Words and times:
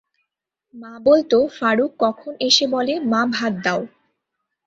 মা 0.75 0.91
বলত 1.05 1.31
ফারুক 1.57 1.91
কখন 2.03 2.31
এসে 2.47 2.65
বলে, 2.67 2.93
মা 3.11 3.21
ভাত 3.35 3.53
দাও। 3.65 3.81